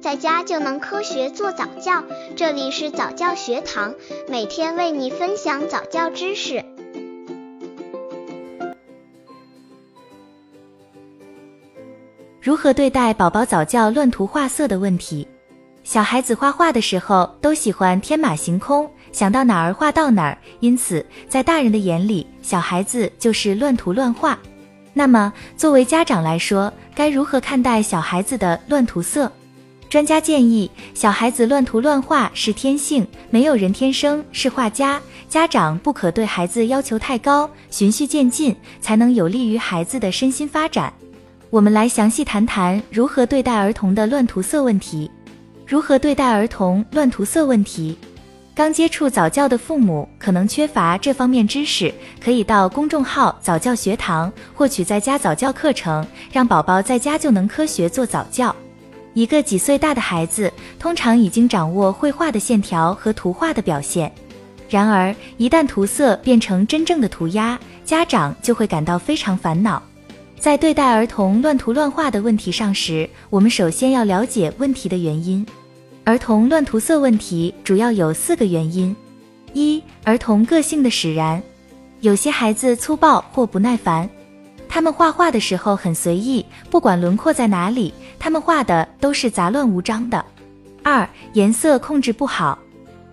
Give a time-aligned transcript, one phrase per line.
[0.00, 2.02] 在家就能科学做早教。
[2.34, 3.94] 这里是早教学堂，
[4.28, 6.64] 每天为你分享早教知识。
[12.40, 15.28] 如何对待宝宝早教乱涂画色的问题？
[15.84, 24.38] 小孩子画画的时候都喜欢天马行空，想到哪儿画到哪儿，因此在大人的眼里，小孩子就是乱涂乱画。
[24.94, 29.30] 那么，作为家长来说，该如何看待小孩子的乱涂色？
[29.90, 35.00] 专家建议，小孩子乱涂乱画是天性，没有人天生是画家。
[35.28, 40.92] 家长不可对孩子要求太高，循序渐进，才能有利于孩子的身心发展。
[41.50, 45.10] 我们来详细谈谈如何对待儿童的乱涂色问题。
[45.66, 47.98] 如何对待儿童乱涂色问题？
[48.54, 58.54] 刚接触早教的父母可能缺乏这方面知识，可以到公众号早教学堂获取在家早教课程，让宝宝在家就能科学做早教。
[59.20, 64.10] 一个几岁大的孩子通常已经掌握绘画的线条和图画的表现，
[64.70, 69.82] 然而一旦涂色变成真正的涂鸦，家长就会感到非常烦恼。
[70.38, 75.46] 在对待儿童乱涂乱画的问题上时，我们首先要了解问题的原因。
[76.04, 78.96] 儿童乱涂色问题主要有四个原因：
[79.52, 81.42] 一、儿童个性的使然，
[82.00, 84.08] 有些孩子粗暴或不耐烦，
[84.72, 90.24] 他们画画的时候很随意，不管轮廓在哪里，他们画的都是杂乱无章的。
[90.84, 92.56] 二、颜色控制不好，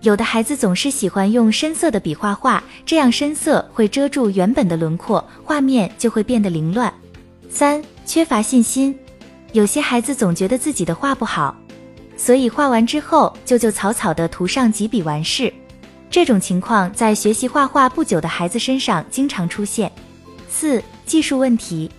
[0.00, 6.92] 有的孩子总是喜欢用深色的笔画画，这样深色会遮住原本的轮廓，画面就会变得凌乱。
[7.48, 8.92] 三、缺乏信心，
[9.52, 11.54] 有些孩子总觉得自己的画不好。
[12.16, 15.52] 所以画完之后就就草草的涂上几笔完事，
[16.10, 19.90] 这种情况在学习画画不久的孩子身上经常出现。
[20.56, 21.90] 四、技术问题，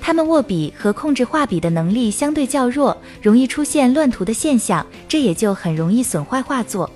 [0.00, 6.88] 他们握笔和控制画笔的能力相对较弱，容易出现乱涂的现象，这也就很容易损坏画作。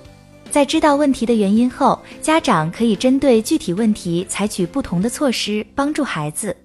[0.52, 6.56] 在知道问题的原因后，家长可以针对具体问题采取不同的措施，帮助孩子。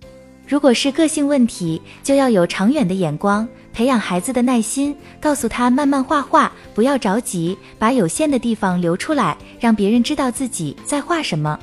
[0.48, 11.60] 如果是个性问题，就要有长远的眼光，培养孩子的耐心，告诉他慢慢画画，不要着急，把有限的地方留出来，让别人知道自己在画什么。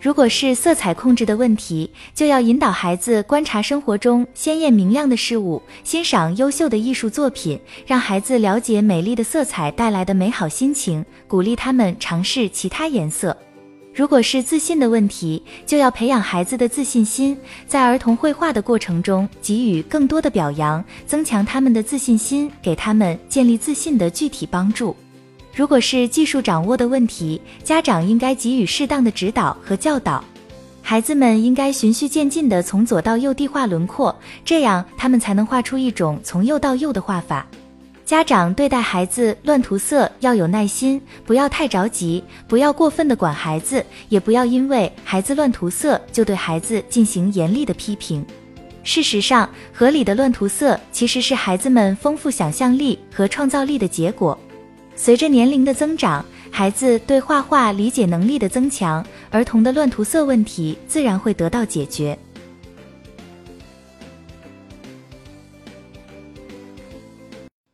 [0.00, 13.36] 如果是色彩控制的问题，就要引导孩子观察生活中鲜艳明亮的事物，欣赏优秀的艺术作品，让孩子了解美丽的色彩带来的美好心情，鼓励他们尝试其他颜色。
[13.92, 24.94] 如果是自信的问题，就要培养孩子的自信心，在儿童绘画的过程中给予更多的表扬，增强他们的自信心，给他们建立自信的具体帮助。
[25.58, 30.22] 如果是技术掌握的问题，家长应该给予适当的指导和教导，
[30.80, 37.44] 孩子们应该循序渐进地从左到右地画轮廓，这样他们才能画出一种从右到右的画法。
[38.04, 48.24] 家长对待孩子乱涂色要有耐心，不要太着急，不要过分的管孩子，也不要因为孩子乱涂色就对孩子进行严厉的批评。
[48.84, 54.38] 事实上，合理的乱涂色其实是孩子们丰富想象力和创造力的结果。
[55.00, 62.18] 随着年龄的增长，孩子对画画理解能力的增强，儿童的乱涂色问题自然会得到解决。